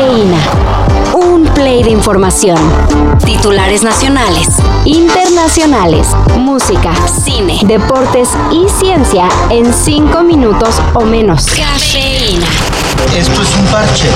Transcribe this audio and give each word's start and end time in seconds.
Cafeína. 0.00 0.38
Un 1.12 1.44
play 1.52 1.82
de 1.82 1.90
información. 1.90 2.56
Titulares 3.22 3.82
nacionales, 3.82 4.48
internacionales, 4.86 6.08
música, 6.38 6.90
cine, 7.22 7.60
deportes 7.64 8.30
y 8.50 8.66
ciencia 8.80 9.28
en 9.50 9.74
cinco 9.74 10.22
minutos 10.22 10.76
o 10.94 11.00
menos. 11.04 11.44
Cafeína. 11.44 12.46
Esto 13.14 13.42
es 13.42 13.56
un 13.56 13.66
parche. 13.66 14.08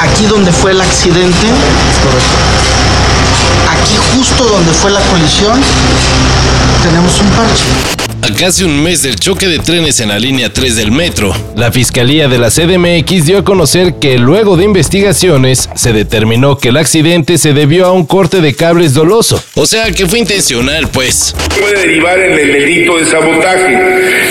Aquí 0.00 0.26
donde 0.26 0.52
fue 0.52 0.70
el 0.70 0.80
accidente. 0.80 1.48
Aquí 3.72 3.96
justo 4.14 4.44
donde 4.44 4.70
fue 4.72 4.92
la 4.92 5.00
colisión. 5.00 5.60
Tenemos 6.84 7.20
un 7.20 7.28
parche. 7.30 8.05
A 8.26 8.34
casi 8.34 8.64
un 8.64 8.82
mes 8.82 9.02
del 9.02 9.14
choque 9.14 9.46
de 9.46 9.60
trenes 9.60 10.00
en 10.00 10.08
la 10.08 10.18
línea 10.18 10.52
3 10.52 10.74
del 10.74 10.90
metro, 10.90 11.32
la 11.54 11.70
Fiscalía 11.70 12.26
de 12.26 12.38
la 12.38 12.50
CDMX 12.50 13.24
dio 13.24 13.38
a 13.38 13.44
conocer 13.44 14.00
que 14.00 14.18
luego 14.18 14.56
de 14.56 14.64
investigaciones 14.64 15.70
se 15.76 15.92
determinó 15.92 16.58
que 16.58 16.70
el 16.70 16.76
accidente 16.76 17.38
se 17.38 17.52
debió 17.52 17.86
a 17.86 17.92
un 17.92 18.04
corte 18.04 18.40
de 18.40 18.52
cables 18.56 18.94
doloso. 18.94 19.40
O 19.54 19.64
sea 19.64 19.92
que 19.92 20.06
fue 20.06 20.18
intencional, 20.18 20.88
pues. 20.88 21.36
Puede 21.60 21.78
derivar 21.86 22.18
en 22.18 22.36
el 22.36 22.52
delito 22.52 22.98
de 22.98 23.04
sabotaje 23.04 23.78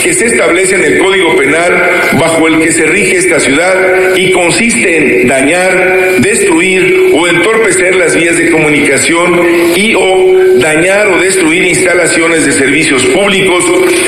que 0.03 0.13
se 0.13 0.25
establece 0.25 0.75
en 0.75 0.83
el 0.83 0.97
Código 0.97 1.37
Penal 1.37 1.73
bajo 2.19 2.49
el 2.49 2.59
que 2.59 2.73
se 2.73 2.87
rige 2.87 3.15
esta 3.15 3.39
ciudad 3.39 4.13
y 4.17 4.33
consiste 4.33 5.21
en 5.21 5.27
dañar, 5.29 6.19
destruir 6.19 7.13
o 7.15 7.27
entorpecer 7.29 7.95
las 7.95 8.13
vías 8.13 8.37
de 8.37 8.51
comunicación 8.51 9.39
y 9.73 9.93
o 9.95 10.44
dañar 10.65 11.05
o 11.09 11.19
destruir 11.19 11.63
instalaciones 11.63 12.43
de 12.43 12.51
servicios 12.51 13.03
públicos 13.05 13.63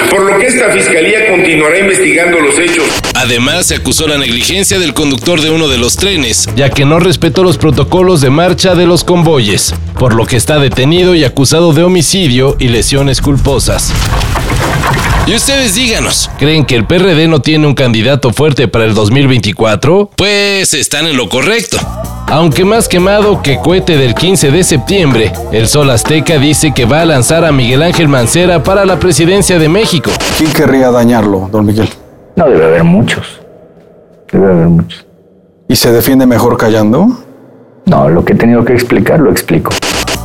por 0.10 0.24
lo 0.24 0.40
que 0.40 0.48
esta 0.48 0.72
fiscalía 0.72 1.28
continuará 1.28 1.78
investigando 1.78 2.40
los 2.40 2.58
hechos. 2.58 3.00
Además, 3.20 3.66
se 3.66 3.74
acusó 3.74 4.08
la 4.08 4.20
negligencia 4.20 4.78
del 4.78 4.94
conductor 4.94 5.42
de 5.42 5.50
uno 5.50 5.68
de 5.68 5.80
los 5.80 5.96
trenes, 5.96 6.48
ya 6.56 6.70
que 6.70 6.86
no 6.86 7.00
respetó 7.00 7.44
los 7.44 7.58
protocolos 7.58 8.22
de 8.22 8.30
marcha 8.30 8.76
de 8.76 8.86
los 8.86 9.04
convoyes, 9.04 9.74
por 9.98 10.14
lo 10.14 10.28
que 10.28 10.38
está 10.38 10.60
detenido 10.60 11.16
y 11.16 11.24
acusado 11.24 11.74
de 11.74 11.82
homicidio 11.82 12.56
y 12.60 12.68
lesiones 12.68 13.20
culposas. 13.20 13.92
Y 15.26 15.34
ustedes 15.34 15.74
díganos, 15.74 16.30
¿creen 16.38 16.64
que 16.64 16.76
el 16.76 16.86
PRD 16.86 17.28
no 17.28 17.42
tiene 17.42 17.66
un 17.66 17.74
candidato 17.74 18.32
fuerte 18.32 18.68
para 18.68 18.86
el 18.86 18.94
2024? 18.94 20.12
Pues 20.16 20.76
están 20.76 21.08
en 21.08 21.18
lo 21.18 21.28
correcto. 21.28 21.80
Aunque 22.28 22.66
más 22.66 22.88
quemado 22.88 23.42
que 23.42 23.58
cohete 23.58 23.98
del 23.98 24.14
15 24.14 24.52
de 24.52 24.64
septiembre, 24.64 25.34
el 25.52 25.68
Sol 25.68 25.90
Azteca 25.90 26.38
dice 26.38 26.72
que 26.72 26.86
va 26.86 27.02
a 27.02 27.06
lanzar 27.06 27.46
a 27.46 27.52
Miguel 27.52 27.82
Ángel 27.82 28.10
Mancera 28.10 28.62
para 28.62 28.86
la 28.86 29.00
presidencia 29.00 29.58
de 29.58 29.70
México. 29.70 30.12
¿Quién 30.38 30.54
querría 30.54 30.92
dañarlo, 30.92 31.50
don 31.52 31.66
Miguel? 31.66 31.90
No 32.38 32.48
debe 32.48 32.66
haber 32.66 32.84
muchos. 32.84 33.42
Debe 34.32 34.46
haber 34.46 34.68
muchos. 34.68 35.06
¿Y 35.68 35.76
se 35.76 35.92
defiende 35.92 36.28
mejor 36.28 36.56
callando? 36.56 37.08
No, 37.88 38.10
lo 38.10 38.24
que 38.24 38.34
he 38.34 38.36
tenido 38.36 38.64
que 38.64 38.74
explicar 38.74 39.20
lo 39.20 39.32
explico 39.32 39.72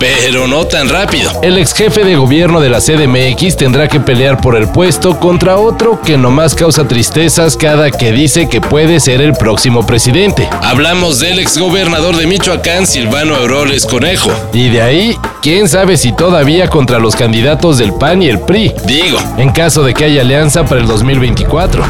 pero 0.03 0.48
no 0.48 0.67
tan 0.67 0.89
rápido. 0.89 1.31
El 1.42 1.58
ex 1.58 1.72
jefe 1.75 2.05
de 2.05 2.17
gobierno 2.17 2.61
de 2.61 2.69
la 2.69 2.81
CDMX 2.81 3.56
tendrá 3.56 3.86
que 3.86 4.00
pelear 4.00 4.41
por 4.41 4.56
el 4.56 4.67
puesto 4.67 5.20
contra 5.20 5.56
otro 5.56 6.00
que 6.00 6.19
nomás 6.19 6.56
causa 6.56 6.89
tristezas 6.89 7.56
cada 7.56 7.91
que 7.92 8.11
dice 8.11 8.48
que 8.48 8.61
puede 8.61 8.98
ser 8.98 9.20
el 9.20 9.34
próximo 9.34 9.86
presidente. 9.86 10.48
Hablamos 10.62 11.20
del 11.20 11.39
ex 11.39 11.56
gobernador 11.56 12.17
de 12.17 12.27
Michoacán, 12.27 12.86
Silvano 12.86 13.36
Auroles 13.36 13.86
Conejo. 13.86 14.30
Y 14.53 14.70
de 14.70 14.83
ahí, 14.83 15.17
quién 15.41 15.69
sabe 15.69 15.97
si 15.97 16.12
todavía 16.12 16.69
contra 16.69 16.98
los 16.98 17.14
candidatos 17.14 17.78
del 17.78 17.92
PAN 17.92 18.23
y 18.23 18.28
el 18.28 18.41
PRI. 18.41 18.73
Digo, 18.84 19.19
en 19.36 19.53
caso 19.53 19.84
de 19.84 19.95
que 19.95 20.06
haya 20.06 20.23
alianza 20.23 20.64
para 20.64 20.80
el 20.80 20.89
2024. 20.89 21.84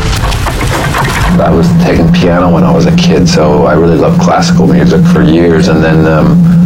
I 1.40 1.50
was 1.50 1.66
taking 1.82 2.12
piano 2.12 2.50
when 2.50 2.62
I 2.62 2.70
was 2.70 2.84
a 2.84 2.94
kid, 2.94 3.26
so 3.26 3.64
I 3.66 3.72
really 3.72 3.96
loved 3.96 4.20
classical 4.20 4.66
music 4.66 5.00
for 5.14 5.22
years. 5.22 5.68
And 5.68 5.82
then 5.82 6.06
um, 6.06 6.61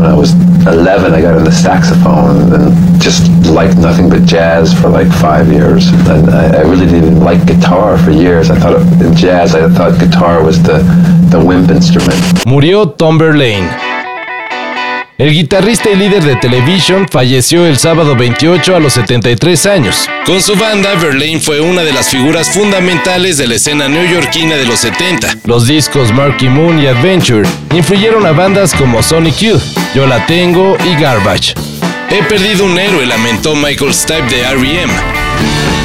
when 0.00 0.10
I 0.10 0.14
was 0.14 0.32
11, 0.66 1.12
I 1.12 1.20
got 1.20 1.36
into 1.36 1.44
the 1.44 1.52
saxophone 1.52 2.54
and 2.54 3.00
just 3.00 3.28
liked 3.50 3.76
nothing 3.76 4.08
but 4.08 4.24
jazz 4.24 4.72
for 4.72 4.88
like 4.88 5.08
five 5.20 5.52
years. 5.52 5.88
And 6.08 6.30
I, 6.30 6.60
I 6.60 6.62
really 6.62 6.86
didn't 6.86 7.20
like 7.20 7.46
guitar 7.46 7.98
for 7.98 8.10
years. 8.10 8.50
I 8.50 8.58
thought 8.58 8.80
in 9.02 9.14
jazz, 9.14 9.54
I 9.54 9.68
thought 9.68 10.00
guitar 10.00 10.42
was 10.42 10.62
the, 10.62 10.78
the 11.30 11.44
wimp 11.44 11.70
instrument. 11.70 12.16
Murió 12.46 12.96
Tom 12.96 13.18
Verlaine. 13.18 13.89
El 15.20 15.34
guitarrista 15.34 15.90
y 15.90 15.96
líder 15.96 16.24
de 16.24 16.36
Television 16.36 17.06
falleció 17.06 17.66
el 17.66 17.76
sábado 17.76 18.16
28 18.16 18.74
a 18.74 18.80
los 18.80 18.94
73 18.94 19.66
años. 19.66 20.08
Con 20.24 20.40
su 20.40 20.56
banda, 20.56 20.94
Verlaine 20.94 21.42
fue 21.42 21.60
una 21.60 21.82
de 21.82 21.92
las 21.92 22.08
figuras 22.08 22.48
fundamentales 22.48 23.36
de 23.36 23.46
la 23.46 23.56
escena 23.56 23.86
neoyorquina 23.86 24.56
de 24.56 24.64
los 24.64 24.80
70. 24.80 25.36
Los 25.44 25.66
discos 25.66 26.10
Marky 26.10 26.48
Moon 26.48 26.78
y 26.78 26.86
Adventure 26.86 27.46
influyeron 27.74 28.24
a 28.24 28.32
bandas 28.32 28.72
como 28.72 29.02
Sonic 29.02 29.36
Youth, 29.40 29.62
Yo 29.94 30.06
La 30.06 30.24
Tengo 30.24 30.78
y 30.90 30.98
Garbage. 30.98 31.52
He 32.08 32.22
perdido 32.22 32.64
un 32.64 32.78
héroe, 32.78 33.04
lamentó 33.04 33.54
Michael 33.54 33.92
Stipe 33.92 34.22
de 34.22 34.40
R.E.M. 34.40 35.79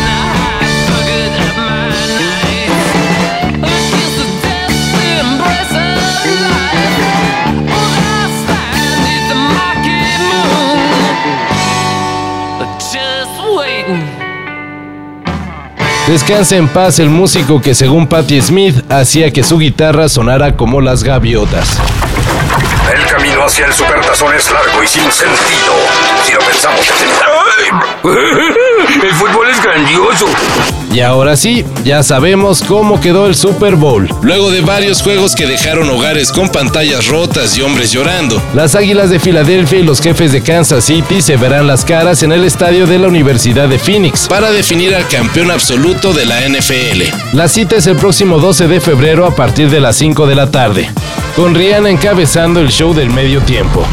Descanse 16.08 16.56
en 16.56 16.68
paz 16.68 17.00
el 17.00 17.10
músico 17.10 17.60
que 17.60 17.74
según 17.74 18.06
Patti 18.06 18.40
Smith 18.40 18.76
hacía 18.92 19.32
que 19.32 19.44
su 19.44 19.58
guitarra 19.58 20.08
sonara 20.08 20.56
como 20.56 20.80
las 20.80 21.04
gaviotas. 21.04 21.80
El 22.94 23.06
camino 23.08 23.44
hacia 23.44 23.66
el 23.66 23.74
supertazón 23.74 24.32
es 24.36 24.52
largo 24.52 24.84
y 24.84 24.88
sin 24.88 25.12
sentido. 25.12 25.74
Si 26.26 26.34
lo 26.34 26.40
pensamos 26.40 26.86
grandioso. 29.76 30.26
Y 30.94 31.02
ahora 31.02 31.36
sí, 31.36 31.66
ya 31.84 32.02
sabemos 32.04 32.64
cómo 32.66 33.02
quedó 33.02 33.28
el 33.28 33.36
Super 33.36 33.76
Bowl. 33.76 34.08
Luego 34.22 34.50
de 34.50 34.62
varios 34.62 35.02
juegos 35.02 35.36
que 35.36 35.46
dejaron 35.46 35.90
hogares 35.90 36.32
con 36.32 36.50
pantallas 36.50 37.08
rotas 37.08 37.58
y 37.58 37.62
hombres 37.62 37.92
llorando, 37.92 38.42
las 38.54 38.76
Águilas 38.76 39.10
de 39.10 39.20
Filadelfia 39.20 39.80
y 39.80 39.84
los 39.84 40.00
jefes 40.00 40.32
de 40.32 40.42
Kansas 40.42 40.86
City 40.86 41.22
se 41.22 41.36
verán 41.36 41.68
las 41.68 41.84
caras 41.84 42.24
en 42.24 42.32
el 42.32 42.46
estadio 42.46 42.88
de 42.88 43.00
la 43.00 43.08
Universidad 43.08 43.68
de 43.68 43.78
Phoenix 43.78 44.28
para 44.28 44.52
definir 44.52 44.96
al 44.96 45.08
campeón 45.08 45.52
absoluto 45.52 46.14
de 46.14 46.26
la 46.26 46.42
NFL. 46.48 47.34
La 47.34 47.50
cita 47.50 47.76
es 47.76 47.88
el 47.88 47.98
próximo 47.98 48.40
12 48.40 48.68
de 48.68 48.80
febrero 48.80 49.26
a 49.26 49.36
partir 49.36 49.70
de 49.70 49.82
las 49.82 49.98
5 49.98 50.26
de 50.28 50.36
la 50.36 50.52
tarde, 50.52 50.90
con 51.36 51.54
Rihanna 51.54 51.90
encabezando 51.90 52.62
el 52.62 52.70
show 52.70 52.94
del 52.94 53.10
medio 53.10 53.42
tiempo. 53.42 53.86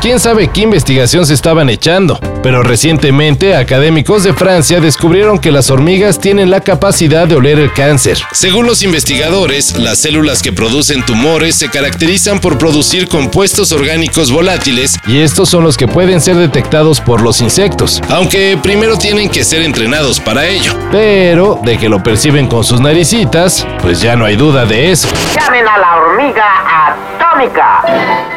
¿Quién 0.00 0.18
sabe 0.18 0.48
qué 0.48 0.62
investigación 0.62 1.26
se 1.26 1.34
estaban 1.34 1.68
echando? 1.68 2.18
Pero 2.42 2.62
recientemente 2.62 3.56
académicos 3.56 4.24
de 4.24 4.34
Francia 4.34 4.80
descubrieron 4.80 5.38
que 5.38 5.52
las 5.52 5.70
hormigas 5.70 6.18
tienen 6.18 6.50
la 6.50 6.60
capacidad 6.60 7.26
de 7.26 7.36
oler 7.36 7.58
el 7.58 7.72
cáncer. 7.72 8.18
Según 8.32 8.66
los 8.66 8.82
investigadores, 8.82 9.78
las 9.78 9.98
células 9.98 10.42
que 10.42 10.52
producen 10.52 11.04
tumores 11.04 11.56
se 11.56 11.70
caracterizan 11.70 12.40
por 12.40 12.58
producir 12.58 13.08
compuestos 13.08 13.72
orgánicos 13.72 14.30
volátiles 14.32 14.98
y 15.06 15.20
estos 15.20 15.48
son 15.48 15.64
los 15.64 15.76
que 15.76 15.88
pueden 15.88 16.20
ser 16.20 16.36
detectados 16.36 17.00
por 17.00 17.22
los 17.22 17.40
insectos, 17.40 18.00
aunque 18.08 18.58
primero 18.62 18.98
tienen 18.98 19.28
que 19.28 19.44
ser 19.44 19.62
entrenados 19.62 20.20
para 20.20 20.46
ello. 20.46 20.76
Pero 20.90 21.60
de 21.62 21.78
que 21.78 21.88
lo 21.88 22.02
perciben 22.02 22.46
con 22.46 22.64
sus 22.64 22.80
naricitas, 22.80 23.66
pues 23.80 24.00
ya 24.00 24.16
no 24.16 24.24
hay 24.24 24.36
duda 24.36 24.64
de 24.64 24.90
eso. 24.90 25.08
Llamen 25.34 25.66
a 25.68 25.78
la 25.78 25.96
hormiga 25.96 26.42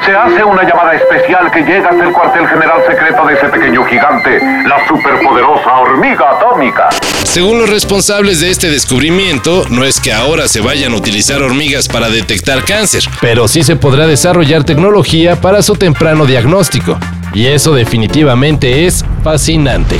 Se 0.05 0.15
hace 0.15 0.43
una 0.43 0.63
llamada 0.63 0.93
especial 0.93 1.51
que 1.51 1.61
llega 1.61 1.89
hasta 1.89 2.03
el 2.03 2.13
cuartel 2.13 2.47
general 2.47 2.81
secreto 2.87 3.25
de 3.25 3.33
ese 3.33 3.47
pequeño 3.49 3.83
gigante, 3.85 4.39
la 4.67 4.87
superpoderosa 4.87 5.73
hormiga 5.79 6.31
atómica. 6.31 6.89
Según 7.23 7.59
los 7.59 7.69
responsables 7.69 8.39
de 8.39 8.51
este 8.51 8.69
descubrimiento, 8.69 9.63
no 9.69 9.83
es 9.83 9.99
que 9.99 10.13
ahora 10.13 10.47
se 10.47 10.61
vayan 10.61 10.93
a 10.93 10.97
utilizar 10.97 11.41
hormigas 11.41 11.87
para 11.87 12.09
detectar 12.09 12.63
cáncer, 12.63 13.03
pero 13.19 13.47
sí 13.47 13.63
se 13.63 13.75
podrá 13.75 14.07
desarrollar 14.07 14.63
tecnología 14.63 15.35
para 15.41 15.61
su 15.61 15.75
temprano 15.75 16.25
diagnóstico. 16.25 16.97
Y 17.33 17.47
eso 17.47 17.73
definitivamente 17.73 18.85
es 18.85 19.03
fascinante. 19.23 19.99